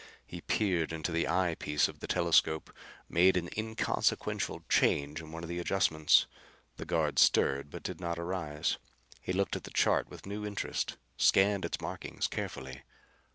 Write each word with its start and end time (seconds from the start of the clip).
He 0.25 0.41
peered 0.41 0.91
into 0.91 1.11
the 1.11 1.27
eye 1.27 1.53
piece 1.59 1.87
of 1.87 1.99
the 1.99 2.07
telescope; 2.07 2.71
made 3.07 3.37
an 3.37 3.51
inconsequential 3.55 4.63
change 4.67 5.19
in 5.21 5.31
one 5.31 5.43
of 5.43 5.47
the 5.47 5.59
adjustments. 5.59 6.25
The 6.77 6.85
guard 6.85 7.19
stirred 7.19 7.69
but 7.69 7.83
did 7.83 8.01
not 8.01 8.17
arise. 8.17 8.79
He 9.21 9.31
looked 9.31 9.55
at 9.55 9.63
the 9.63 9.69
chart 9.69 10.09
with 10.09 10.25
new 10.25 10.43
interest, 10.43 10.97
scanned 11.19 11.65
its 11.65 11.79
markings 11.81 12.25
carefully. 12.25 12.81